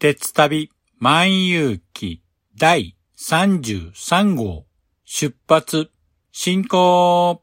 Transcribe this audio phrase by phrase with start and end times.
[0.00, 2.22] 鉄旅万有記
[2.56, 4.64] 第33号
[5.04, 5.90] 出発
[6.30, 7.42] 進行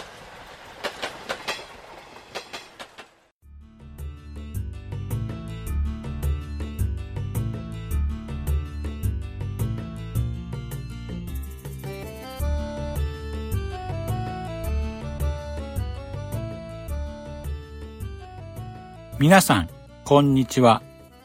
[19.21, 19.69] 皆さん、
[20.03, 20.81] こんにちは。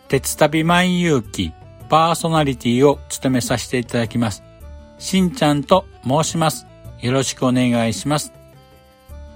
[0.08, 1.54] 鉄旅万有記
[1.88, 4.42] パーソナリティを務めさせていただきます。
[4.98, 6.66] しんちゃんと申します。
[7.00, 8.34] よろしくお願いします。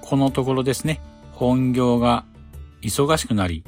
[0.03, 1.00] このところですね、
[1.33, 2.27] 本業が
[2.83, 3.64] 忙しくなり、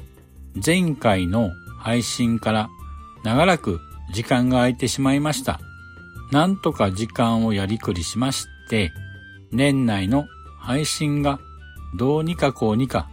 [0.63, 1.49] 前回の
[1.79, 2.69] 配信から
[3.23, 3.79] 長らく
[4.13, 5.59] 時間が空いてしまいました。
[6.31, 8.91] なんとか時間をやりくりしまして、
[9.51, 10.27] 年内の
[10.59, 11.39] 配信が
[11.97, 13.09] どうにかこうにか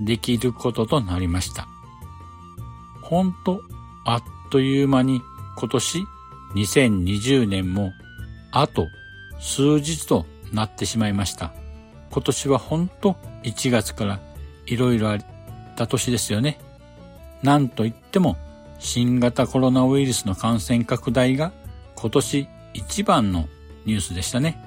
[0.00, 1.68] できることとなりました。
[3.02, 3.62] ほんと、
[4.04, 5.22] あっという間に
[5.56, 6.04] 今年
[6.54, 7.92] 2020年も
[8.52, 8.88] あと
[9.40, 11.52] 数日となってしまいました。
[12.10, 14.20] 今年はほんと1月から
[14.66, 15.18] いろいろあっ
[15.76, 16.58] た年ですよね。
[17.42, 18.36] なんといっても
[18.78, 21.52] 新型コロナウイルスの感染拡大が
[21.94, 23.48] 今年一番の
[23.84, 24.62] ニュースでしたね。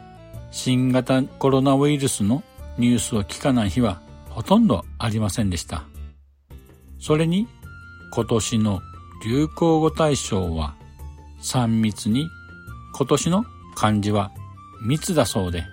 [0.52, 2.44] 新型コロナウイルスの
[2.78, 4.02] ニュースを聞かない日は
[4.40, 5.84] ほとんどありませんでした。
[6.98, 7.46] それに
[8.14, 8.80] 今年の
[9.26, 10.76] 流行語大賞は
[11.42, 12.30] 3密に
[12.96, 13.44] 今年の
[13.76, 14.32] 漢字は
[14.82, 15.66] 密だそうで、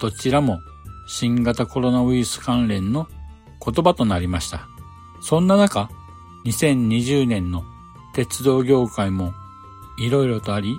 [0.00, 0.58] どちらも
[1.06, 3.08] 新型コロナウイルス関連の
[3.62, 4.68] 言葉となりました。
[5.20, 5.90] そんな中、
[6.46, 7.62] 2020年の
[8.14, 9.34] 鉄道業界も
[9.98, 10.78] いろいろとあり、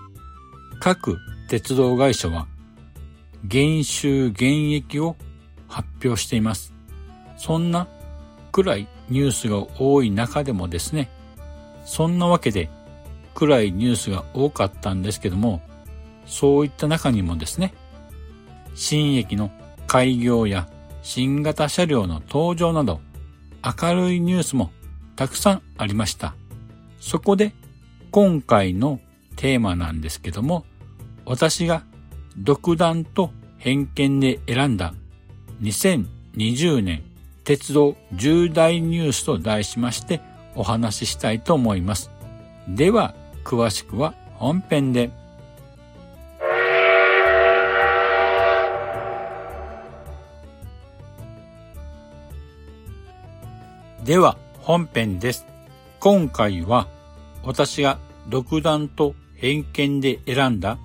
[0.80, 2.48] 各鉄道会社は
[3.44, 5.16] 減収減益を
[5.68, 6.79] 発表しています。
[7.40, 7.88] そんな
[8.52, 11.10] 暗いニュースが多い中でもですね、
[11.86, 12.70] そんなわけで
[13.34, 15.62] 暗いニュースが多かったんですけども、
[16.26, 17.74] そういった中にもですね、
[18.76, 19.52] 新駅の
[19.88, 20.68] 開業や
[21.02, 23.00] 新型車両の登場など
[23.64, 24.72] 明るいニュースも
[25.16, 26.36] たくさんありました。
[27.00, 27.54] そこで
[28.12, 29.00] 今回の
[29.38, 30.66] テーマなんですけども、
[31.26, 31.84] 私が
[32.38, 34.94] 独断と偏見で選んだ
[35.62, 37.04] 2020年
[37.50, 40.22] 鉄道重大ニュースと題しまして
[40.54, 42.12] お話ししたいと思います。
[42.68, 45.10] では、詳しくは本編で。
[54.04, 55.48] では、本編です。
[56.00, 56.88] 今回は
[57.44, 60.78] 私が独断と偏見で選んだ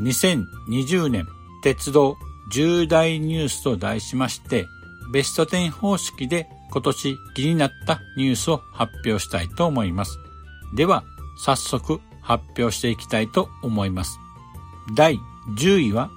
[0.00, 1.28] 2020年
[1.62, 2.16] 鉄道
[2.50, 4.66] 重大ニュースと題しまして
[5.10, 10.18] ベスト10方式で今年気になったニュースを発表したいと思います。
[10.74, 11.04] では、
[11.38, 14.18] 早速発表していきたいと思います。
[14.94, 15.18] 第
[15.56, 16.10] 10位は、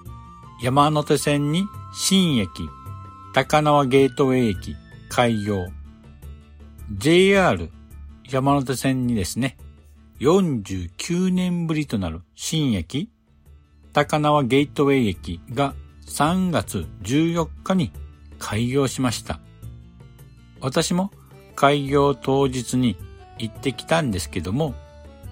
[0.62, 2.69] 山手線に新駅、
[3.33, 4.75] 高輪ゲートウェイ駅
[5.10, 5.68] 開業。
[6.98, 7.69] JR
[8.30, 9.57] 山手線にですね、
[10.19, 13.10] 49年ぶりとなる新駅、
[13.94, 15.74] 高輪ゲートウェイ駅が
[16.07, 17.92] 3月14日に
[18.41, 19.39] 開業しました。
[20.59, 21.11] 私も
[21.55, 22.97] 開業当日に
[23.38, 24.73] 行ってきたんですけども、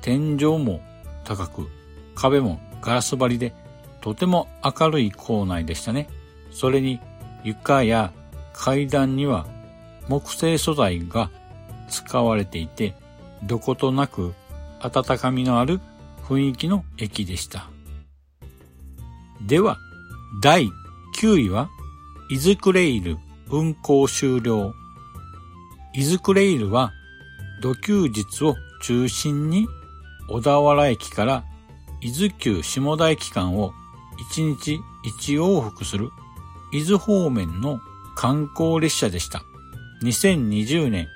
[0.01, 0.79] 天井も
[1.25, 1.67] 高く、
[2.15, 3.53] 壁もガラス張りで、
[3.99, 6.07] とても明るい校内でしたね。
[6.51, 6.99] それに
[7.43, 8.13] 床や
[8.53, 9.45] 階段には
[10.07, 11.29] 木製素材が
[11.89, 12.93] 使われていて、
[13.43, 14.33] どことなく
[14.79, 15.81] 温かみのある
[16.23, 17.69] 雰囲気の駅でした。
[19.41, 19.77] では、
[20.41, 20.69] 第
[21.19, 21.69] 9位は、
[22.31, 23.17] イズクレイル
[23.49, 24.75] 運行終了。
[25.95, 26.91] イズクレイルは、
[27.59, 29.67] 土休日を中心に
[30.29, 31.43] 小田原駅から
[32.01, 33.73] 伊豆急下田駅間を
[34.31, 34.79] 1日
[35.23, 36.11] 1往復する
[36.71, 37.79] 伊豆方面の
[38.15, 39.41] 観光列車でした。
[40.03, 41.07] 2020年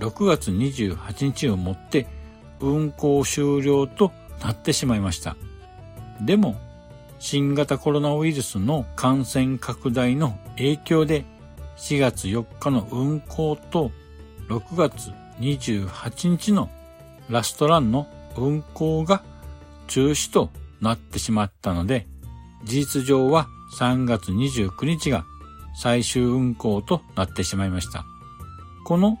[0.00, 2.06] 6月28日をもって
[2.60, 4.12] 運行終了と
[4.42, 5.34] なってしまいました。
[6.20, 6.60] でも、
[7.20, 11.24] 新型コロナウイルスの感染拡大の影響で
[11.76, 13.92] 4月4日の運行と
[14.48, 16.68] 6月28日の
[17.30, 19.22] ラストランの運行が
[19.86, 20.50] 中止と
[20.80, 22.06] なってしまったので、
[22.64, 23.46] 事実上は
[23.78, 25.24] 3月29日が
[25.80, 28.04] 最終運行となってしまいました。
[28.84, 29.18] この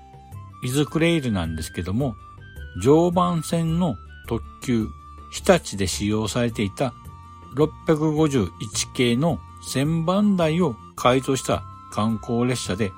[0.64, 2.16] イズクレイルなんですけども、
[2.82, 3.94] 常磐線の
[4.26, 4.88] 特急
[5.30, 6.94] 日立で使用されていた
[7.56, 8.48] 651
[8.94, 9.38] 系の
[9.72, 11.62] 1000番台を改造した
[11.92, 12.90] 観光列車で、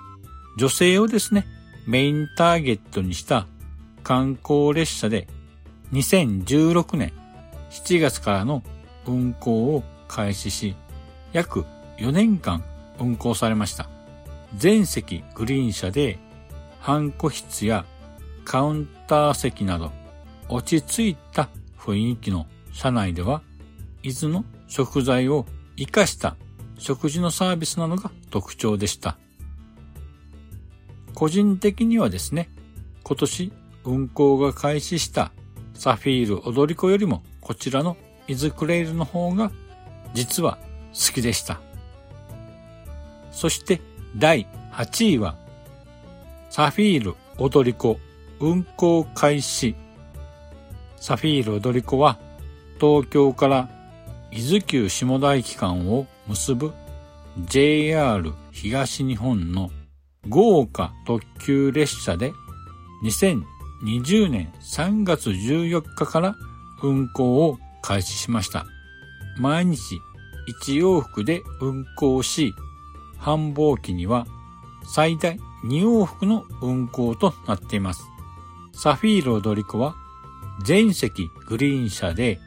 [0.57, 1.47] 女性をですね、
[1.87, 3.47] メインターゲットにした
[4.03, 5.29] 観光列車で
[5.93, 7.13] 2016年
[7.71, 8.63] 7月からの
[9.07, 10.75] 運行を開始し、
[11.33, 11.67] 約
[11.99, 12.65] 4年間
[12.99, 13.91] 運行されました。
[14.57, 16.19] 全席グリーン車で、
[16.81, 17.85] ハンコ室や
[18.45, 19.93] カウンター席など、
[20.49, 23.43] 落ち着いた雰囲気の車内では、
[24.03, 25.45] 伊豆の食材を
[25.79, 26.37] 活かした
[26.81, 29.17] 食事のサービスなのが特徴でした。
[31.15, 32.49] 個人的にはですね、
[33.05, 33.53] 今年
[33.85, 35.33] 運行が開始した
[35.75, 37.97] サフィール踊り子よりもこちらの
[38.29, 39.53] イズクレイルの方が
[40.15, 40.59] 実は
[40.93, 41.61] 好きでした。
[43.31, 43.83] そして
[44.17, 45.37] 第8位は
[46.49, 48.01] サフィール踊り子
[48.41, 49.75] 運行開始。
[50.97, 52.19] サフィール踊り子は
[52.81, 53.69] 東京から
[54.33, 56.73] 伊豆急下田駅間を結ぶ
[57.41, 59.69] JR 東日本の
[60.29, 62.33] 豪華特急列車で
[63.03, 66.37] 2020年3月14日から
[66.85, 68.65] 運行を開始しました。
[69.41, 69.81] 毎日
[70.65, 72.55] 1往復で運行し、
[73.19, 74.25] 繁忙期には
[74.95, 78.05] 最大2往復の運行となっています。
[78.73, 79.97] サフィール踊り子は
[80.63, 82.39] 全席グリーン車で、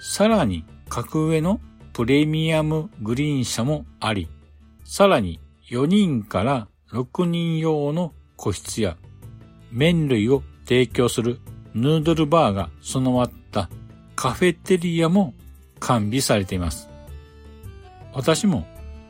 [0.00, 1.60] さらに格上の
[1.98, 4.28] プレミアムグリーン車もあり、
[4.84, 8.96] さらに4人から6人用の個室や
[9.72, 11.40] 麺類を提供する
[11.74, 13.68] ヌードルバーが備わった
[14.14, 15.34] カフェテリアも
[15.80, 16.88] 完備されています。
[18.12, 18.64] 私も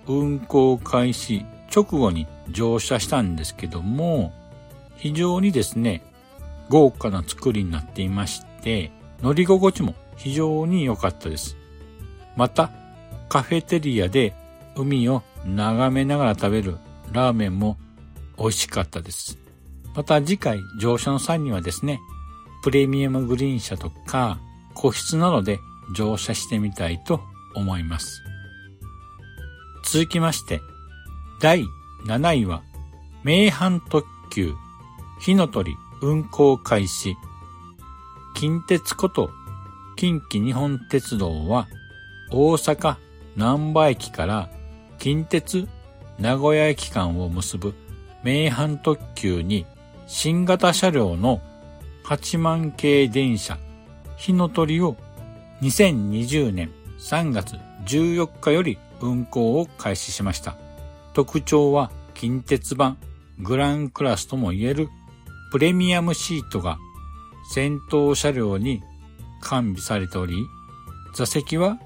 [0.07, 4.33] 運行開始直後に乗車したんですけども、
[4.97, 6.03] 非常にですね、
[6.71, 8.91] 豪華な作りになっていまして、
[9.21, 11.59] 乗り心地も非常に良かったです。
[12.35, 12.71] また、
[13.29, 14.35] カフェテリアで
[14.77, 16.77] 海を眺めながら食べる
[17.13, 17.77] ラーメンも
[18.39, 19.39] 美味しかったです。
[19.95, 22.01] また次回乗車の際にはですね、
[22.63, 24.39] プレミアムグリーン車とか
[24.75, 25.59] 個室などで
[25.95, 27.21] 乗車してみたいと
[27.55, 28.23] 思います。
[29.85, 30.61] 続きまして、
[31.41, 31.65] 第
[32.07, 32.63] 7位は、
[33.25, 34.55] 名阪特急、
[35.21, 37.17] 火の鳥運行開始。
[38.37, 39.31] 近鉄こと
[39.97, 41.67] 近畿日本鉄道は、
[42.31, 42.97] 大阪
[43.39, 44.51] 南波駅から
[44.99, 45.69] 近鉄
[46.19, 47.73] 名古屋駅間を結ぶ
[48.25, 49.65] 名阪特急に
[50.09, 51.41] 新型車両の
[52.05, 53.57] 8万系電車
[54.17, 54.97] 火の鳥を
[55.63, 57.55] 2020年3月
[57.87, 60.57] 14日より運行を開始しました。
[61.15, 62.99] 特徴は近鉄版
[63.39, 64.89] グランクラスとも言える
[65.53, 66.77] プレミアムシートが
[67.55, 68.83] 先頭車両に
[69.41, 70.35] 完備されており、
[71.15, 71.79] 座席は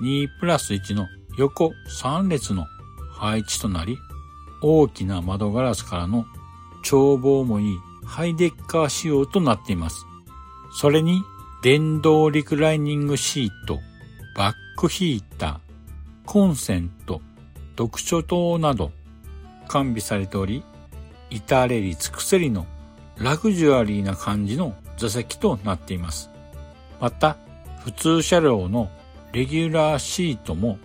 [0.00, 2.66] 2プラス1の横3列の
[3.12, 3.98] 配置となり、
[4.62, 6.26] 大きな窓ガラスからの
[6.82, 10.04] 眺望もいいハイデッカー仕様となっています。
[10.72, 11.22] それに
[11.62, 13.78] 電動リクライニングシート、
[14.36, 15.58] バックヒーター、
[16.24, 17.20] コンセント、
[17.76, 18.92] 読書灯など
[19.68, 20.62] 完備されており、
[21.30, 22.66] 至れり尽くせりの
[23.18, 26.30] ラグジュアリーな感じの座席となっています。
[27.00, 27.36] また、
[27.84, 28.90] 普通車両の
[29.32, 30.78] レギュラーシートも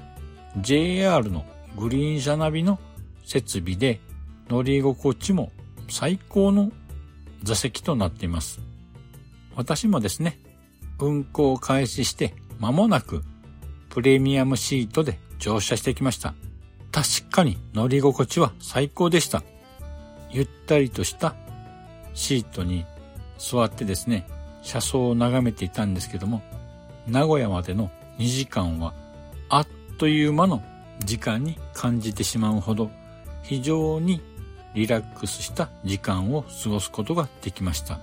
[0.58, 2.80] JR のグリーン車ナビの
[3.26, 4.00] 設備で
[4.50, 5.52] 乗り心地も
[5.90, 6.72] 最高の
[7.44, 8.60] 座席となっています。
[9.56, 10.40] 私もですね、
[11.00, 13.24] 運行開始して間もなく
[13.90, 16.36] プレミアムシートで乗車してきました。
[16.92, 19.44] 確かに乗り心地は最高でした。
[20.32, 21.36] ゆったりとした
[22.14, 22.86] シートに
[23.38, 24.28] 座ってですね、
[24.62, 26.42] 車窓を眺めていたんですけども、
[27.08, 28.94] 名古屋までの2時間は
[29.50, 29.68] あっ
[29.98, 30.64] という間の
[31.00, 32.90] 時間に感じてしまうほど
[33.44, 34.22] 非常に
[34.74, 38.00] リラックスした時間を過ごすことができました。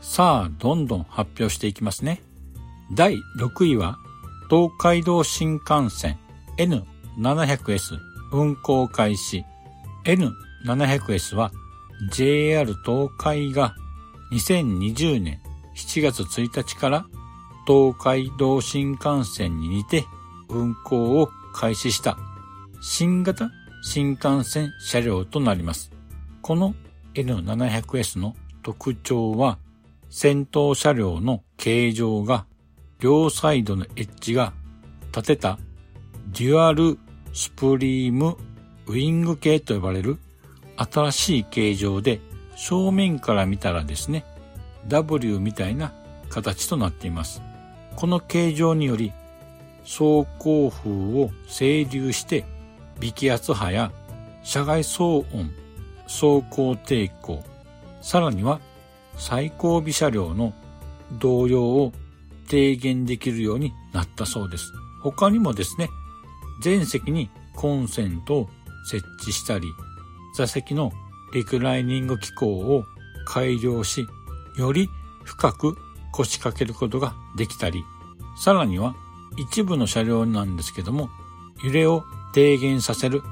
[0.00, 2.22] さあ、どんどん発表していきますね。
[2.94, 3.98] 第6位は、
[4.50, 6.18] 東海道新幹線
[6.58, 7.98] N700S
[8.32, 9.44] 運行開始。
[10.04, 11.52] N700S は
[12.12, 13.74] JR 東海が
[14.32, 15.40] 2020年
[15.76, 17.06] 7月1日から
[17.68, 20.06] 東海道新幹線にて
[20.48, 22.16] 運行を開始した
[22.80, 23.50] 新型
[23.82, 25.90] 新幹線車両となります。
[26.40, 26.74] この
[27.12, 29.58] N700S の特徴は
[30.08, 32.46] 先頭車両の形状が
[33.00, 34.54] 両サイドのエッジが
[35.14, 35.58] 立てた
[36.28, 36.98] デュアル
[37.34, 38.38] スプリーム
[38.86, 40.16] ウィング形と呼ばれる
[40.76, 42.22] 新しい形状で
[42.56, 44.24] 正面から見たらですね
[44.86, 45.92] W みたいな
[46.30, 47.42] 形となっています。
[47.98, 49.12] この形状により
[49.82, 50.88] 走行風
[51.20, 52.44] を整流して
[53.00, 53.90] 微気圧波や
[54.44, 55.50] 車外騒音、
[56.04, 57.42] 走行抵抗、
[58.00, 58.60] さらには
[59.16, 60.54] 最後尾車両の
[61.18, 61.92] 動揺を
[62.48, 64.72] 低減できるようになったそうです。
[65.02, 65.88] 他にもですね、
[66.62, 68.50] 全席にコンセントを
[68.88, 69.66] 設置したり、
[70.36, 70.92] 座席の
[71.34, 72.84] リクライニング機構を
[73.26, 74.06] 改良し、
[74.56, 74.88] より
[75.24, 75.76] 深く
[76.18, 77.84] 腰掛けることができたり、
[78.36, 78.94] さらには
[79.36, 81.08] 一部の車両なんですけども、
[81.64, 83.22] 揺れを低減させる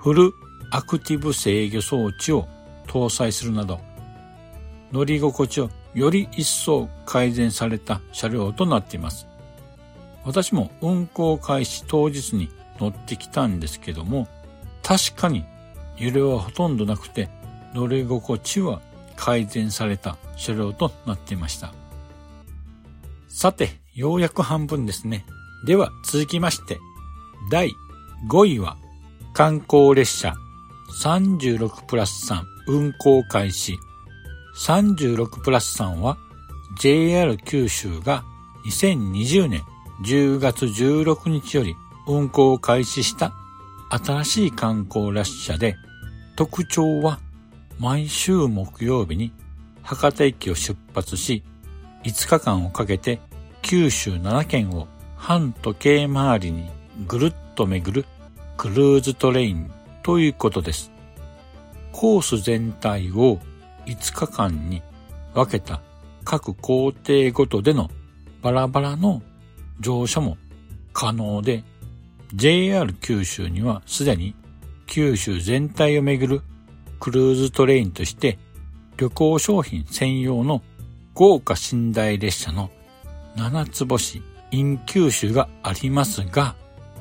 [0.00, 0.32] フル
[0.70, 2.46] アクティブ制御装置を
[2.86, 3.80] 搭載するなど、
[4.92, 9.26] 乗り心地をより一層改善された車両となっています。
[10.24, 14.28] 私も運行開始当日に乗ってきたんですけども、
[14.82, 15.44] 確かに
[15.96, 17.28] 揺れはほとんどなくて
[17.74, 18.80] 乗り心地は
[19.16, 21.72] 改善された車両となっていました。
[23.34, 25.24] さて、ようやく半分ですね。
[25.64, 26.78] では続きまして、
[27.50, 27.70] 第
[28.28, 28.76] 5位は
[29.32, 30.34] 観光列車
[31.02, 33.78] 36プラス3運行開始。
[34.54, 36.18] 36プラス3は
[36.78, 38.22] JR 九州が
[38.66, 39.62] 2020年
[40.04, 41.74] 10月16日より
[42.06, 43.32] 運行を開始した
[43.88, 45.76] 新しい観光列車で
[46.36, 47.18] 特徴は
[47.78, 49.32] 毎週木曜日に
[49.82, 51.42] 博多駅を出発し
[52.04, 53.20] 5日間をかけて
[53.62, 56.70] 九州7県を半時計回りに
[57.06, 58.06] ぐるっと巡る
[58.56, 59.70] クルーズトレイン
[60.02, 60.90] ということです。
[61.92, 63.38] コース全体を
[63.86, 64.82] 5日間に
[65.34, 65.80] 分けた
[66.24, 67.90] 各工程ごとでの
[68.40, 69.22] バラバラの
[69.80, 70.36] 乗車も
[70.92, 71.64] 可能で、
[72.34, 74.34] JR 九州にはすでに
[74.86, 76.42] 九州全体を巡る
[76.98, 78.38] クルーズトレインとして
[78.96, 80.62] 旅行商品専用の
[81.14, 82.70] 豪華寝台列車の
[83.36, 86.54] 七つ星 in 九州がありますが、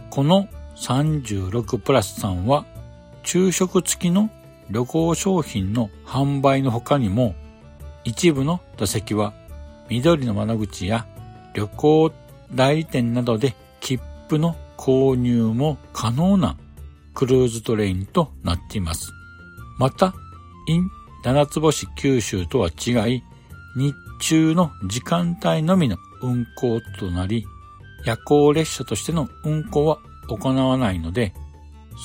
[0.10, 2.66] この36プラスさんは
[3.24, 4.30] 昼食付きの
[4.70, 7.36] 旅行商品の販売の他にも
[8.04, 9.34] 一部の座席は
[9.90, 11.06] 緑の窓口や
[11.54, 12.12] 旅行
[12.54, 16.58] 代理店などで切符の購入も可能な
[17.14, 19.12] クルーズトレインとなっています。
[19.78, 20.14] また、
[20.68, 20.90] in
[21.24, 23.24] 七つ星九州とは違い、
[23.76, 27.46] 日中の時間帯のみの運行となり、
[28.06, 31.34] 夜行列車としての運行は行わないので、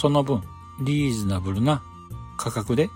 [0.01, 0.43] その分
[0.85, 1.83] リーズナブルな
[2.39, 2.89] 価格で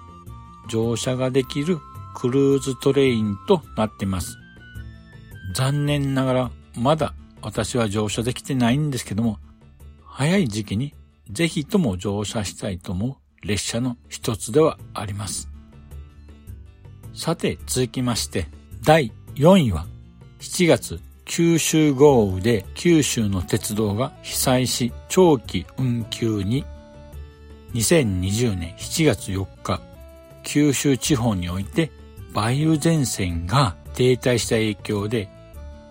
[0.68, 1.78] 乗車ができる
[2.14, 4.36] クルーズトレインとなっています。
[5.54, 9.38] 残念ながらまだ私は乗車できてないんですけども、
[10.04, 10.94] 早い時期に
[11.30, 15.48] ぜひとも乗車したいと思う列車の一つではあります。
[17.14, 18.46] さて続きまして
[18.82, 19.84] 第4位は
[20.40, 26.64] 7月九州豪雨で九州の鉄道が被災し長期運休に
[27.74, 29.82] 2020年7月4日
[30.42, 31.90] 九州地方において
[32.34, 35.28] 梅雨前線が停滞した影響で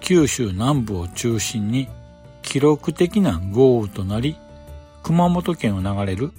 [0.01, 1.87] 九州南部を中心に
[2.41, 4.35] 記録的な豪雨となり
[5.03, 6.31] 熊本県を流れる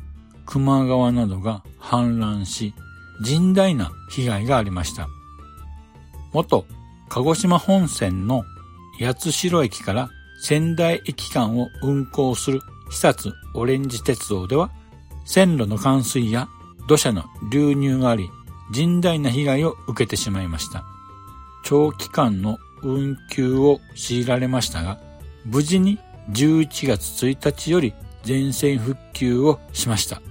[0.53, 2.75] 球磨川などが氾濫し
[3.25, 5.07] 甚大な被害がありました。
[6.33, 6.65] 元
[7.09, 8.45] 鹿児島本線の
[9.01, 10.11] 八代駅から
[10.43, 12.61] 仙台駅間を運行する
[12.91, 14.71] 久津オレンジ鉄道では
[15.25, 16.49] 線路の冠水や
[16.89, 18.31] 土砂の流入があり
[18.73, 20.85] 甚大な被害を受けてしまいました。
[21.65, 24.99] 長期間の運休を強いられましたが、
[25.45, 25.99] 無事に
[26.31, 30.23] 11月1日より全線復旧をしました。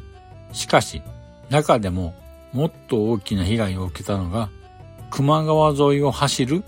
[0.54, 1.02] しかし、
[1.50, 2.16] 中でも
[2.54, 4.50] もっと大きな被害を受けたのが、
[5.12, 6.64] 球磨川沿いを走る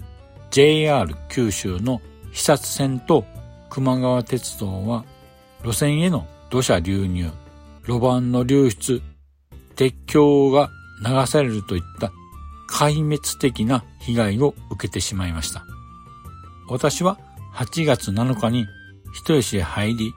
[0.49, 2.01] JR 九州の
[2.33, 3.25] 視察線と
[3.73, 5.05] 球磨川鉄道は
[5.63, 7.31] 路線への土砂流入、
[7.87, 9.01] 路盤の流出、
[9.75, 10.69] 鉄橋が
[11.05, 12.11] 流されるといった
[12.69, 15.65] 壊滅的な被害を受けてしまいました。
[16.67, 17.17] 私は
[17.53, 18.65] 8月7日に
[19.13, 20.13] 人吉へ入り、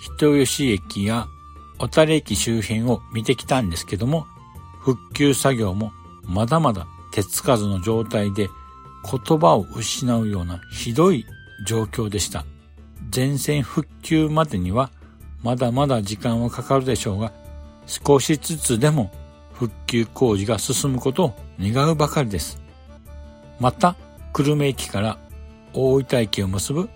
[0.00, 1.26] 人吉駅や
[1.78, 4.26] 小樽駅周辺を見てきたんですけども、
[4.80, 5.92] 復旧作業も
[6.24, 8.48] まだまだ手つかずの状態で
[9.08, 11.24] 言葉を失うようなひどい
[11.64, 12.44] 状況でした。
[13.10, 14.90] 全線復旧までには
[15.44, 17.32] まだまだ時間はかかるでしょうが、
[17.86, 19.12] 少しずつでも
[19.52, 22.60] 復旧工事が進むことを願うばかりです。
[23.60, 23.94] また、
[24.32, 25.16] 久留米駅から
[25.72, 26.88] 大分駅を結ぶ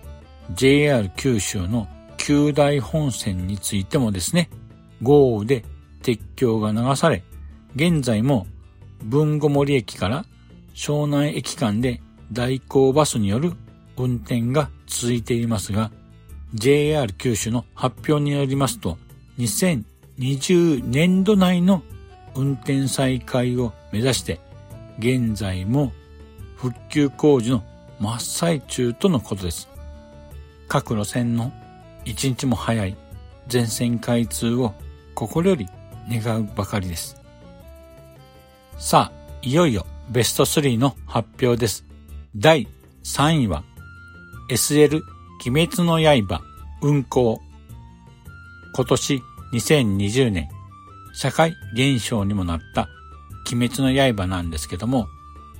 [0.53, 4.49] JR 九州の九大本線についてもですね、
[5.01, 5.63] 豪雨で
[6.01, 7.23] 鉄橋が流され、
[7.75, 8.47] 現在も
[9.03, 10.25] 文後森駅から
[10.73, 12.01] 湘南駅間で
[12.31, 13.53] 代行バスによる
[13.97, 15.91] 運転が続いていますが、
[16.53, 18.97] JR 九州の発表によりますと、
[19.37, 21.83] 2020年度内の
[22.35, 24.39] 運転再開を目指して、
[24.99, 25.91] 現在も
[26.55, 27.63] 復旧工事の
[27.99, 29.69] 真っ最中とのことです。
[30.67, 31.51] 各路線の
[32.05, 32.95] 一日も早い
[33.47, 34.73] 全線開通を
[35.15, 35.67] 心より
[36.09, 37.18] 願うばかりです。
[38.81, 41.85] さあ、いよいよベスト3の発表です。
[42.33, 42.65] 第
[43.03, 43.65] 3位は
[44.49, 45.01] SL
[45.45, 46.41] 鬼滅の刃
[46.81, 47.41] 運行
[48.73, 49.21] 今年
[49.51, 50.47] 2020年
[51.13, 52.87] 社会現象にもなった
[53.51, 55.07] 鬼滅の刃なんですけども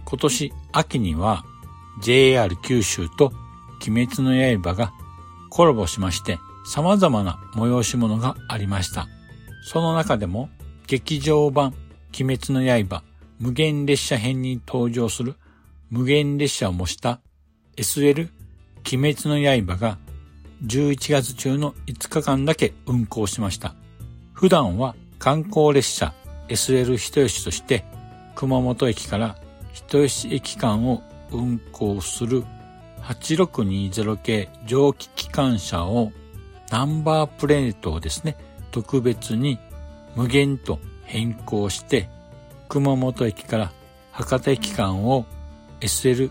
[0.06, 1.44] 今年秋には
[2.02, 3.34] JR 九州と
[3.86, 4.32] 鬼滅の
[4.64, 4.94] 刃が
[5.50, 9.10] コラボしまして様々な催し物がありました。
[9.62, 10.50] その中でも
[10.88, 11.74] 劇場版
[12.18, 13.09] 鬼滅の刃
[13.40, 15.36] 無限列車編に登場する
[15.90, 17.22] 無限列車を模した
[17.78, 18.30] SL
[18.86, 19.98] 鬼滅の刃が
[20.66, 23.76] 11月中の5日間だけ運行しました。
[24.34, 26.14] 普段は観光列車
[26.50, 27.86] SL 人吉として
[28.36, 29.38] 熊本駅から
[29.72, 32.44] 人吉駅間を運行する
[33.04, 36.12] 8620系蒸気機関車を
[36.70, 38.36] ナンバープレートをですね、
[38.72, 39.60] 特別に
[40.16, 42.10] 無限と変更して
[42.70, 43.74] 熊本駅から
[44.12, 45.26] 博多駅間を
[45.82, 46.30] SL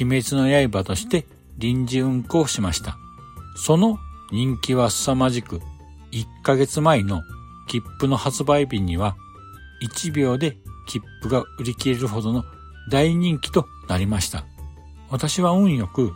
[0.00, 1.26] 鬼滅の刃として
[1.58, 2.98] 臨時運行しました。
[3.56, 3.98] その
[4.32, 5.60] 人気は凄まじく、
[6.12, 7.22] 1ヶ月前の
[7.68, 9.16] 切符の発売日には
[9.82, 10.56] 1秒で
[10.88, 12.44] 切符が売り切れるほどの
[12.90, 14.44] 大人気となりました。
[15.08, 16.12] 私は運よく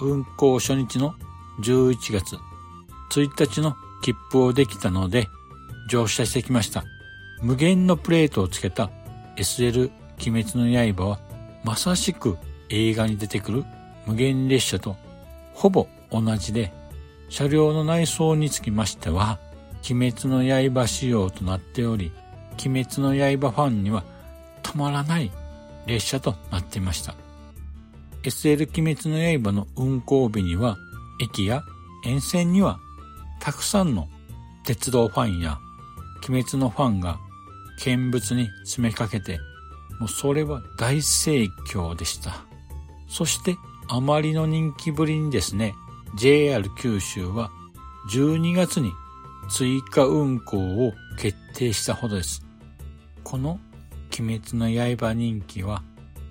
[0.00, 1.14] 運行初日の
[1.62, 2.36] 11月
[3.10, 5.28] 1日の切符をできたので
[5.90, 6.84] 乗車してきました。
[7.42, 8.90] 無限のプレートをつけた
[9.36, 9.90] SL
[10.26, 11.18] 鬼滅の刃は
[11.64, 13.64] まさしく映画に出てくる
[14.06, 14.96] 無限列車と
[15.52, 16.72] ほぼ同じで
[17.28, 19.38] 車両の内装につきましては
[19.88, 22.12] 鬼滅の刃仕様となっており
[22.64, 24.04] 鬼滅の刃ファンには
[24.62, 25.30] たまらない
[25.86, 27.14] 列車となっていました。
[28.24, 30.76] SL 鬼滅の刃の運行日には
[31.22, 31.62] 駅や
[32.04, 32.80] 沿線には
[33.40, 34.08] たくさんの
[34.64, 35.58] 鉄道ファンや
[36.28, 37.20] 鬼滅のファンが
[37.78, 39.38] 見物に詰めかけて
[39.98, 42.44] もうそれは大盛況でした。
[43.08, 43.56] そして
[43.88, 45.74] あまりの人気ぶりにですね、
[46.16, 47.50] JR 九州は
[48.10, 48.92] 12月に
[49.48, 52.44] 追加運行を決定したほどです。
[53.24, 53.58] この
[54.18, 55.82] 鬼滅の刃人気は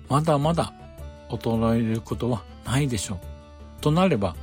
[0.08, 0.72] まだまだ
[1.30, 3.18] 衰えることはないでしょう。
[3.80, 4.36] となれば、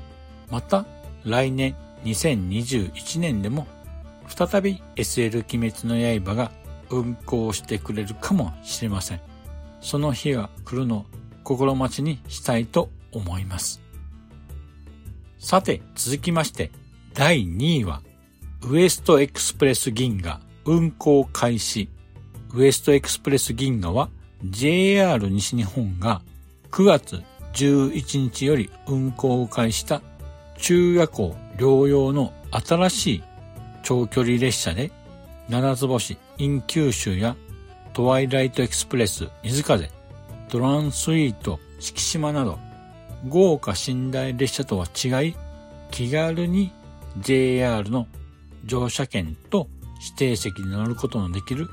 [0.51, 0.85] また
[1.23, 3.67] 来年2021年でも
[4.27, 6.51] 再び SL 鬼滅の刃が
[6.93, 9.21] 運行してくれるかもしれません。
[9.82, 11.06] その日が来るのを
[11.43, 13.82] 心待ちにしたいと思います。
[15.39, 16.71] さて、続きまして、
[17.13, 18.01] 第2位は、
[18.62, 21.89] ウエストエクスプレス銀河運行開始。
[22.53, 24.10] ウエストエクスプレス銀河は
[24.45, 26.21] JR 西日本が
[26.71, 30.01] 9月11日より運行を開始した
[30.58, 33.23] 中夜行療養の新しい
[33.84, 34.91] 長距離列車で、
[35.49, 37.35] 七つ星イン九州や
[37.93, 39.91] トワイライトエクスプレス水風、
[40.49, 42.57] トランスイート四季島など
[43.27, 45.35] 豪華寝台列車とは違い、
[45.91, 46.71] 気軽に
[47.19, 48.07] JR の
[48.65, 49.67] 乗車券と
[50.01, 51.69] 指定席に乗ることのできる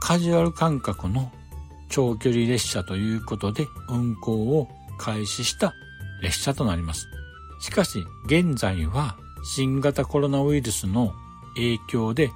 [0.00, 1.30] カジュアル感覚の
[1.88, 4.68] 長距離列車ということで運行を
[4.98, 5.72] 開始した
[6.22, 7.06] 列車となります。
[7.60, 11.12] しかし現在は新型コロナウイルスの
[11.54, 12.30] 影響で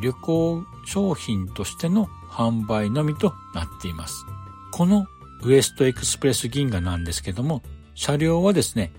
[0.00, 4.26] 旅行商品としての販売のみとなっています。
[4.72, 5.06] この
[5.42, 7.62] ウエストエクスプレス銀河なんですけども、
[7.94, 8.92] 車両はですね、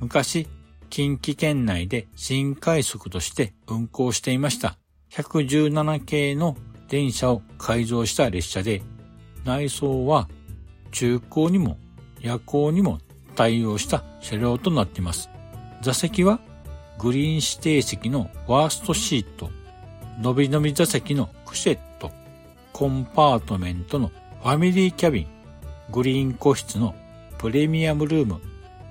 [0.00, 0.46] 昔
[0.90, 4.76] 近畿圏内で新快速として運行していました
[5.10, 6.56] 117系の
[6.88, 8.82] 電車を改造した列車で、
[9.44, 10.28] 内装は
[10.90, 11.78] 中高にも
[12.20, 12.98] 夜行にも
[13.34, 15.30] 対応した車両となっています。
[15.80, 16.40] 座席は
[16.98, 19.50] グリーン指定席のワーストシート、
[20.20, 22.10] 伸び伸び座席のクシェット、
[22.72, 24.08] コンパートメントの
[24.42, 25.26] ファミリーキャビン、
[25.90, 26.94] グリーン個室の
[27.38, 28.40] プレミアムルーム、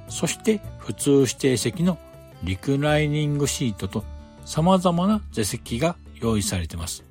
[0.10, 1.98] そして普通指定席の
[2.44, 4.04] リクライニングシートと
[4.46, 7.04] 様々な座席が用意されています。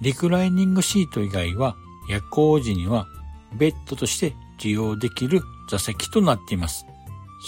[0.00, 1.76] リクライニングシート以外は
[2.08, 3.06] 夜行時には
[3.54, 6.84] ベッドとして利用できる座席となっています。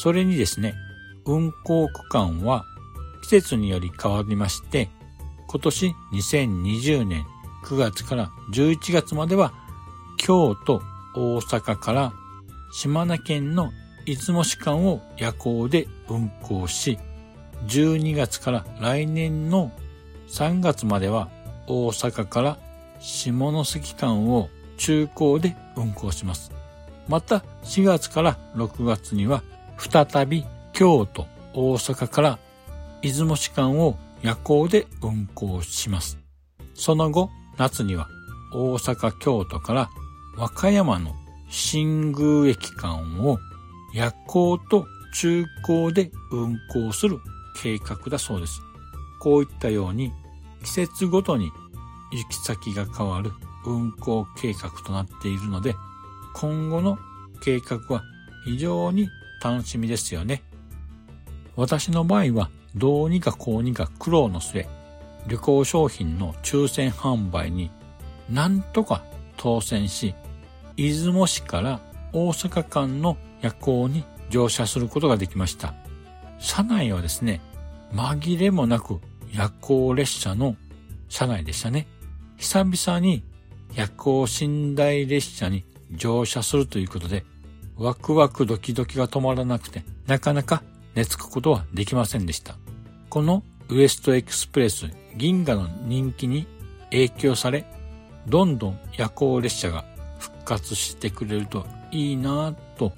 [0.01, 0.75] それにですね、
[1.27, 2.65] 運行区間は
[3.23, 4.91] 季節により変わりまして、
[5.55, 7.25] 今年2020年
[7.65, 9.53] 9月から11月までは
[10.17, 10.83] 京都、
[11.15, 12.13] 大阪から
[12.73, 13.71] 島根県の
[14.05, 16.99] 出雲市間を夜行で運行し、
[17.69, 19.71] 12月から来年の
[20.27, 21.29] 3月までは
[21.69, 22.59] 大阪から
[22.99, 26.51] 下関間を中高で運行します。
[27.07, 29.45] また4月から6月には
[29.79, 32.39] 再び京都、大阪から
[33.03, 36.19] 出雲市間を夜行で運行します。
[36.73, 38.09] その後、夏には
[38.55, 39.91] 大阪、京都から
[40.39, 41.15] 和歌山の
[41.51, 43.39] 新宮駅間を
[43.93, 47.19] 夜行と中高で運行する
[47.61, 48.63] 計画だそうです。
[49.21, 50.11] こういったように
[50.65, 51.53] 季節ごとに
[52.11, 53.31] 行き先が変わる
[53.67, 55.75] 運行計画となっているので、
[56.33, 56.99] 今後の
[57.43, 58.03] 計画は
[58.47, 59.11] 非常に
[59.43, 60.43] 楽しみですよね。
[61.57, 64.67] 私の場合はどうにかこうにか苦労の末、
[65.27, 67.71] 旅行商品の抽選販売に
[68.29, 69.05] なんとか
[69.37, 70.15] 当選し、
[70.77, 71.81] 出雲市から
[72.13, 75.75] 大阪間の夜行に乗車することができました。
[76.39, 77.41] 車内はですね、
[77.93, 79.01] 紛れもなく
[79.33, 80.57] 夜行列車の
[81.09, 81.87] 車内でしたね。
[82.37, 83.23] 久々に
[83.75, 87.25] 夜行寝台列車に乗車するということで、
[87.77, 90.63] ワクワクドキドキが止まらなくて、なかなか
[90.95, 92.57] 寝つくことはできませんでした。
[93.15, 96.49] このウエストエクスプレス銀河の人気に
[96.91, 97.65] 影響され、
[98.27, 99.85] どんどん夜行列車が
[100.19, 102.93] 復活してくれるといいなぁと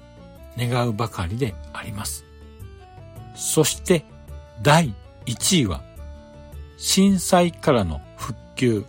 [0.57, 2.25] 願うばかりであります。
[3.35, 4.05] そして
[4.63, 4.91] 第
[5.27, 5.83] 1位は
[6.77, 8.85] 震災からの復旧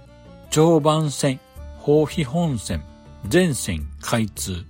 [0.49, 1.41] 常磐線
[1.87, 2.83] 豊肥本線
[3.29, 4.65] 全線開通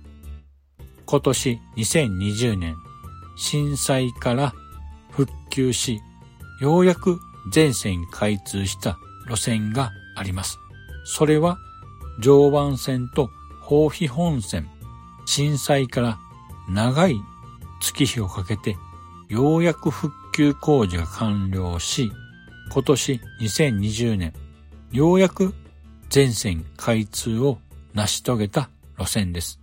[1.05, 2.75] 今年2020年
[3.37, 4.53] 震災から
[5.11, 6.01] 復旧し
[6.59, 7.19] ようやく
[7.51, 10.59] 全線開通した路線があります。
[11.05, 11.57] それは
[12.19, 13.29] 常磐線と
[13.69, 14.67] 豊肥本線
[15.25, 16.19] 震災から
[16.69, 17.15] 長い
[17.81, 18.75] 月日をかけて
[19.29, 22.11] ようやく復旧工事が完了し、
[22.71, 24.33] 今年2020年、
[24.91, 25.53] ようやく
[26.09, 27.59] 全線開通を
[27.93, 29.59] 成し遂げた路線です。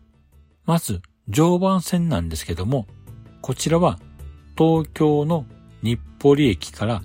[0.64, 2.86] まず、常磐線なんですけども、
[3.42, 3.98] こちらは
[4.56, 5.46] 東京の
[5.86, 7.02] 日暮里駅から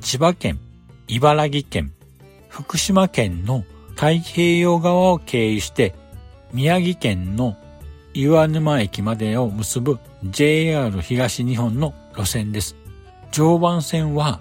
[0.00, 0.58] 千葉県、
[1.06, 1.92] 茨城県、
[2.48, 5.94] 福島県の太平洋側を経由して
[6.52, 7.56] 宮城県の
[8.14, 12.74] 岩沼駅までを結ぶ JR 東日本の路線です。
[13.30, 14.40] 常磐線は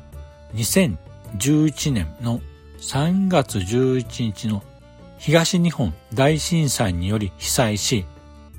[0.53, 2.41] 2011年の
[2.79, 4.63] 3月11日の
[5.17, 8.05] 東日本大震災により被災し、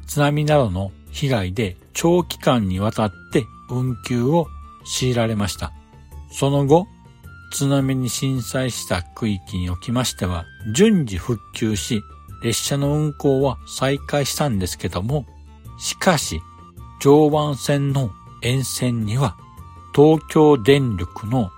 [0.06, 4.48] 津波などの被害で長期間にわたって運休を
[4.86, 5.72] 強いられました。
[6.30, 6.86] その後、
[7.52, 10.44] 津波に震災した区域におきましては、
[10.74, 12.02] 順次復旧し、
[12.42, 15.26] 列車の運行は再開したんですけども、
[15.78, 16.40] しかし、
[17.00, 18.10] 常磐線の
[18.42, 19.36] 沿線には、
[19.94, 21.50] 東京電力の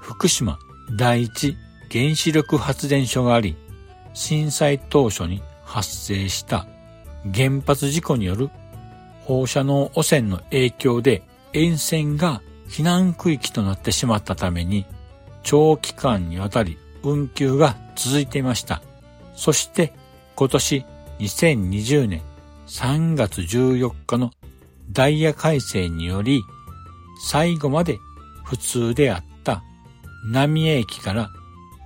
[0.00, 0.58] 福島
[0.96, 1.56] 第一
[1.90, 3.56] 原子力発電所があり、
[4.14, 6.66] 震災当初に発生した
[7.34, 8.50] 原発事故による
[9.24, 14.86] 放射能汚染の影響で沿線が避難区域となってしまったために
[15.42, 18.80] 長期間にわたり運休が続いていました。
[19.34, 19.92] そして
[20.36, 20.84] 今年
[21.18, 22.22] 2020年
[22.66, 24.30] 3月14日の
[24.92, 26.42] ダイヤ改正により
[27.26, 27.98] 最後まで
[28.44, 29.62] 普通であった
[30.32, 31.30] 浪江駅から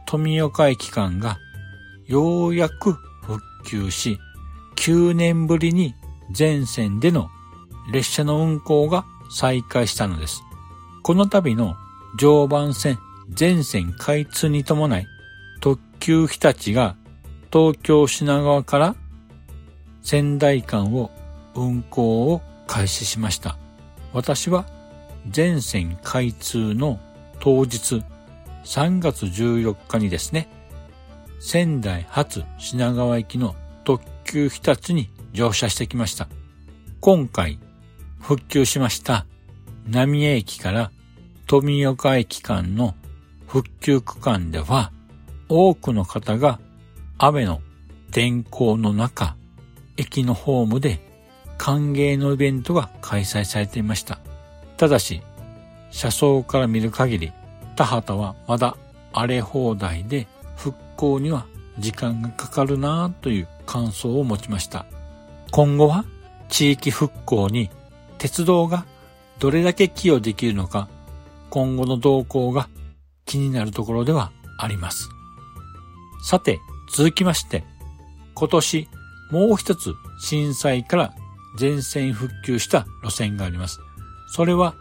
[0.07, 1.39] 富岡駅間が
[2.07, 2.93] ようやく
[3.23, 4.19] 復旧し
[4.77, 5.95] 9年ぶりに
[6.33, 7.29] 全線での
[7.91, 10.43] 列車の運行が再開したのです。
[11.05, 11.77] この度の
[12.17, 15.07] 常磐線全線開通に伴い、
[15.61, 16.97] 特急日立が
[17.53, 18.97] 東京品川から
[20.01, 21.11] 仙台間を
[21.55, 23.59] 運行を開始しました。
[24.15, 24.65] 私は
[25.29, 26.99] 全線開通の
[27.39, 28.03] 当日
[28.65, 30.49] 3月14日にですね、
[31.39, 36.29] 仙台発品川行きの特急日立に乗車してきました。
[37.03, 37.59] 今回
[38.23, 39.27] 復旧しました
[39.89, 40.91] 浪江駅から
[41.47, 42.95] 富岡駅間の
[43.47, 44.93] 復旧区間では
[45.49, 46.59] 多くの方が
[47.19, 47.61] 雨の
[48.11, 49.37] 天候の中、
[49.97, 51.01] 駅のホームで
[51.59, 54.19] 歓迎のイベントが開催されていました。
[54.77, 55.23] ただし、
[55.91, 57.33] 車窓から見る限り、
[57.77, 58.77] 田畑はまだ
[59.13, 61.47] 荒れ放題で復興には
[61.79, 64.87] 時間がかかるなぁという感想を持ちました。
[65.51, 66.05] 今後は
[66.49, 67.71] 地域復興に
[68.19, 68.87] 鉄道が
[69.45, 70.89] どれだけ寄与できるのか、
[71.51, 72.71] 今後の動向が
[73.27, 75.11] 気になるところではあります。
[76.23, 77.63] さて、続きまして、
[78.35, 78.89] 今年
[79.31, 81.15] もう一つ震災から
[81.59, 83.81] 全線復旧した路線があります。
[84.29, 84.77] それは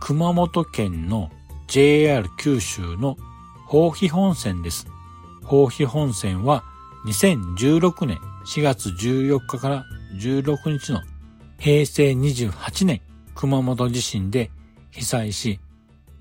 [0.00, 1.30] 熊本県の
[1.68, 3.18] JR 九州の
[3.70, 4.86] 豊肥本線です。
[5.42, 6.64] 豊肥本線は
[7.04, 11.02] 2016年4月14日から16日の
[11.58, 13.02] 平成28年
[13.36, 14.50] 熊本地震で
[14.90, 15.60] 被災し、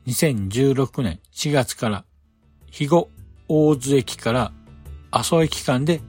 [0.06, 2.06] 2016年4月から
[2.66, 3.10] 肥後
[3.48, 4.52] 大津駅から
[5.12, 6.02] 阿蘇駅間で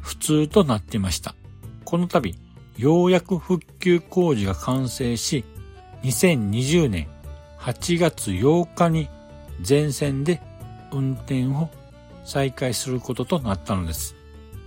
[0.00, 1.34] 普通となっていました。
[1.84, 2.34] この度、
[2.78, 5.44] ようやく復旧工事が完成し、
[6.02, 7.06] 2020年
[7.58, 9.10] 8月8日に
[9.60, 10.40] 全線で
[10.90, 11.68] 運転を
[12.24, 14.16] 再開することとなったのです。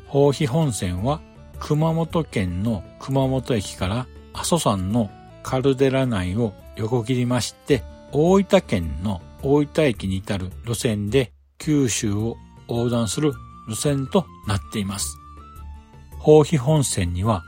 [0.06, 1.19] 豊肥本線は
[1.60, 5.10] 熊本県の熊本駅から阿蘇山の
[5.43, 13.34] カルデラ内を横切りまして、大分県の大分駅に至る路線で九州を横断する
[13.67, 15.17] 路線となっています。
[16.19, 17.43] 豊肥本線には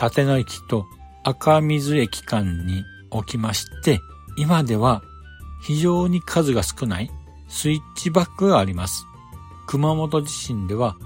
[0.00, 0.86] 立野駅と
[1.24, 4.00] 赤水駅間におきまして、
[4.36, 5.02] 今では
[5.62, 7.10] 非常に数が少ない
[7.48, 9.04] スイッチバックがあります。
[9.66, 10.96] 熊本地震では、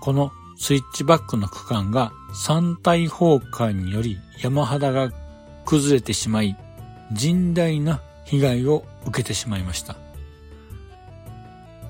[0.00, 5.10] このスイッチバックの区間が山体崩壊により山肌が
[5.66, 6.56] 崩れてしまい、
[7.12, 9.96] 甚大な被害を受けてしまいました。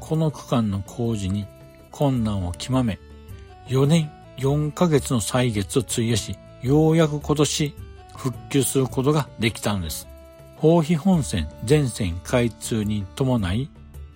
[0.00, 1.46] この区間の工事に
[1.90, 2.98] 困難を極め、
[3.68, 7.74] 4年4ヶ月の歳月を費やし、ようやく今年
[8.16, 10.08] 復旧することができたのです。
[10.62, 13.70] 豊肥本線全線開通に伴い、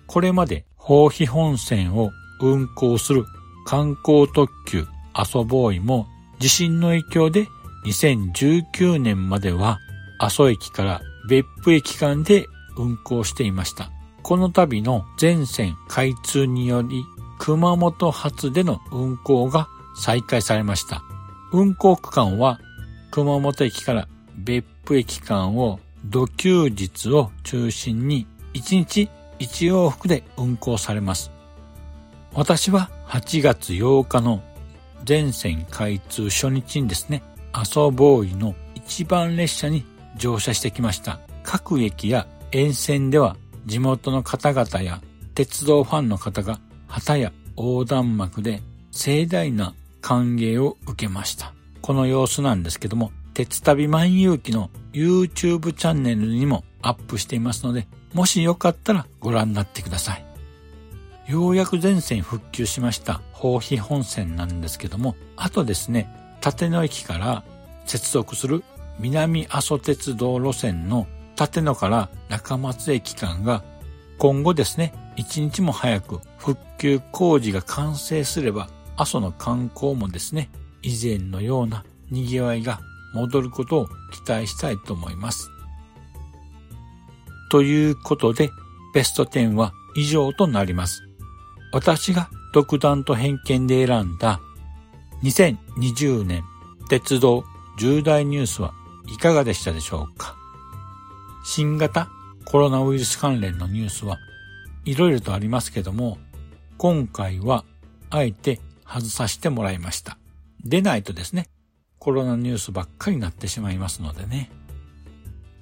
[0.07, 3.25] これまで豊肥本線を運行する
[3.65, 6.07] 観光特急阿蘇ボーイも
[6.39, 7.47] 地震の影響で
[7.85, 9.79] 2019年までは
[10.19, 12.45] 阿蘇駅から別府駅間で
[12.77, 13.91] 運行していました。
[14.23, 17.03] この度の全線開通により
[17.39, 21.01] 熊本発での運行が再開されました。
[21.51, 22.59] 運行区間は
[23.09, 31.31] 熊本駅から別府駅間を土休日を中心に1日1往復で運行されます。
[32.33, 34.41] 私は8月8日の
[35.03, 39.85] 全線開通初日にですね、阿蘇ボーイの一番列車に
[40.17, 41.19] 乗車してきました。
[41.43, 43.35] 各駅や沿線では
[43.65, 45.01] 地元の方々や
[45.35, 48.61] 鉄道ファンの方が旗や横断幕で
[48.91, 51.53] 盛大な歓迎を受けました。
[51.81, 60.25] この様子なんですけども、鉄旅万有記の YouTube チャンネルにもアップしていますので、もしよかったらご覧になってください。
[61.31, 66.09] ようやく全線復旧しました豊肥本線なんですけども、あとですね、
[66.43, 67.43] 立野駅から
[67.85, 68.63] 接続する
[68.99, 71.07] 南阿蘇鉄道路線の
[71.39, 73.63] 立野から中松駅間が
[74.17, 80.49] 今後ですね、一日も早く復旧工事が完成すれば阿蘇の観光もですね、
[80.83, 82.79] 以前のような賑わいが
[83.13, 85.49] 戻ることを期待したいと思います。
[87.49, 88.51] ということで、
[88.93, 91.01] ベスト10は以上となります。
[91.73, 94.39] 私が独断と偏見で選んだ
[95.23, 96.43] 2020年
[96.89, 97.43] 鉄道
[97.77, 98.73] 重大ニュースは
[99.07, 100.35] いかがでしたでしょうか？
[101.43, 102.09] 新型
[102.45, 104.19] コロナウイルス関連のニュースは
[104.85, 106.17] いろいろとありますけども、
[106.77, 107.63] 今回は
[108.09, 110.17] あえて外させてもらいました。
[110.63, 111.47] でないとですね、
[111.99, 114.51] コロナニュースばっかりになってしまいますのでね。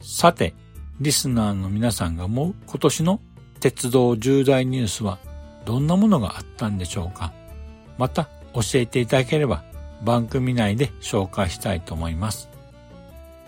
[0.01, 0.53] さて、
[0.99, 3.19] リスナーの皆さんが思う今年の
[3.59, 5.19] 鉄道重大ニュースは
[5.65, 7.33] どんなものがあったんでしょうか？
[7.97, 9.63] また教えていただければ
[10.01, 12.49] 番組内で紹介したいと思います。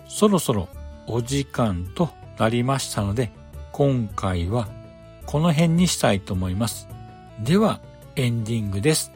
[0.08, 0.68] そろそろ
[1.08, 3.32] お時間となりましたので、
[3.72, 4.68] 今回は
[5.26, 6.88] この辺にしたいと思います。
[7.40, 7.80] では、
[8.16, 9.12] エンディングです。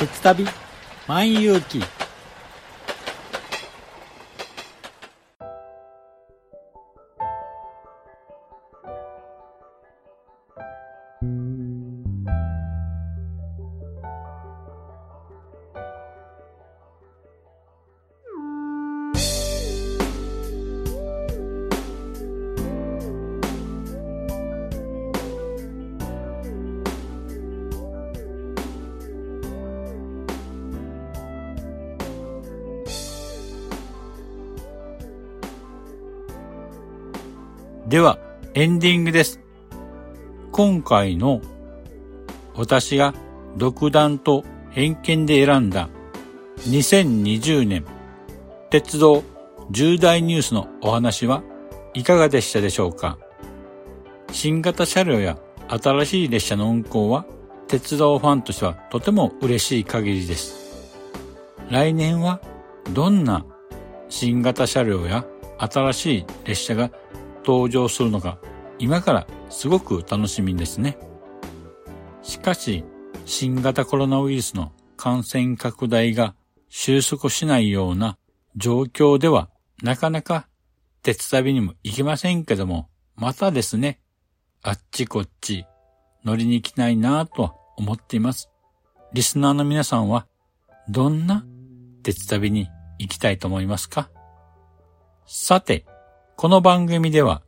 [0.00, 0.46] 鉄旅
[1.08, 1.84] 万有記
[38.60, 39.40] エンディングです。
[40.52, 41.40] 今回の
[42.54, 43.14] 私が
[43.56, 45.88] 独断と偏見で選んだ
[46.68, 47.86] 2020年
[48.68, 49.24] 鉄道
[49.70, 51.42] 重大ニュースのお話は
[51.94, 53.16] いかがでしたでしょうか？
[54.30, 57.24] 新型車両や新しい列車の運行は
[57.66, 60.84] 鉄道ファンとしてはとても嬉しい限りです。
[61.70, 62.42] 来年は
[62.92, 63.46] どんな
[64.10, 65.24] 新型車両や
[65.56, 66.90] 新しい列車が
[67.42, 68.36] 登場するのが
[68.80, 70.98] 今からすごく楽しみですね。
[72.22, 72.82] しかし、
[73.26, 76.34] 新型コロナウイルスの感染拡大が
[76.70, 78.16] 収束しないような
[78.56, 79.50] 状況では
[79.82, 80.48] なかなか
[81.02, 84.00] 鉄旅にも行けませんけども、またですね、
[84.62, 85.66] あっちこっち
[86.24, 88.50] 乗りに行きたいなぁと思っています。
[89.12, 90.26] リスナーの皆さんは
[90.88, 91.44] どんな
[92.02, 94.10] 鉄旅に行きたいと思いますか？
[95.26, 95.84] さて、
[96.36, 97.42] この番組では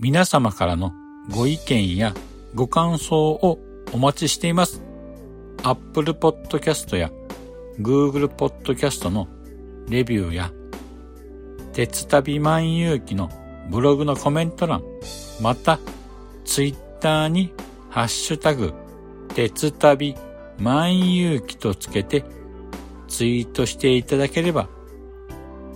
[0.00, 0.92] 皆様からの
[1.30, 2.14] ご意見や
[2.52, 3.60] ご感想を
[3.92, 4.82] お待ちしています。
[5.62, 7.12] Apple Podcast や
[7.78, 9.28] Google Podcast の
[9.88, 10.50] レビューや
[11.72, 13.30] 鉄旅万有記の
[13.70, 14.82] ブログのコメント欄、
[15.40, 15.78] また
[16.44, 17.54] Twitter に
[17.88, 18.74] ハッシュタグ
[19.34, 20.16] 鉄旅
[20.58, 22.24] 万有記とつけて
[23.06, 24.68] ツイートしていただければ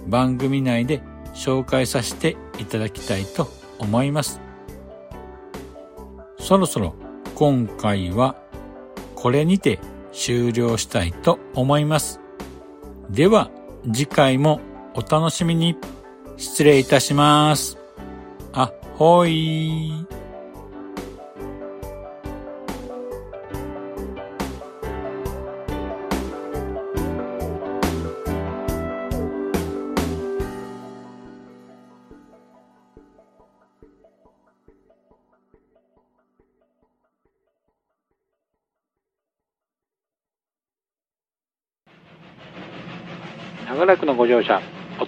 [0.08, 1.02] 番組内で
[1.34, 4.40] 紹介させていただきたいと思います。
[6.38, 6.94] そろそろ
[7.34, 8.36] 今回は
[9.14, 9.78] これにて
[10.12, 12.20] 終了したいと思います。
[13.10, 13.50] では
[13.92, 14.60] 次回も
[14.94, 15.76] お楽しみに
[16.36, 17.78] 失礼いたします。
[18.52, 19.92] あ、ほい